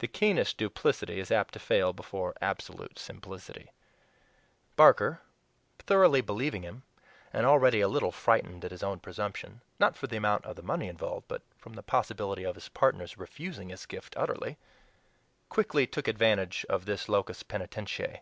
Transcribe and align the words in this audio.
The 0.00 0.08
keenest 0.08 0.58
duplicity 0.58 1.18
is 1.18 1.30
apt 1.30 1.54
to 1.54 1.58
fail 1.58 1.94
before 1.94 2.36
absolute 2.38 2.98
simplicity. 2.98 3.70
Barker, 4.76 5.22
thoroughly 5.78 6.20
believing 6.20 6.64
him, 6.64 6.82
and 7.32 7.46
already 7.46 7.80
a 7.80 7.88
little 7.88 8.12
frightened 8.12 8.62
at 8.66 8.70
his 8.72 8.82
own 8.82 9.00
presumption 9.00 9.62
not 9.78 9.96
for 9.96 10.06
the 10.06 10.18
amount 10.18 10.44
of 10.44 10.56
the 10.56 10.62
money 10.62 10.86
involved, 10.86 11.28
but 11.28 11.40
from 11.56 11.72
the 11.72 11.82
possibility 11.82 12.44
of 12.44 12.56
his 12.56 12.68
partners 12.68 13.16
refusing 13.16 13.70
his 13.70 13.86
gift 13.86 14.14
utterly 14.18 14.58
quickly 15.48 15.86
took 15.86 16.08
advantage 16.08 16.66
of 16.68 16.84
this 16.84 17.08
LOCUS 17.08 17.42
PENITENTIAE. 17.42 18.20